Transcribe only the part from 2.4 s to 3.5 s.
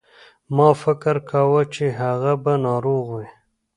به ناروغ وي.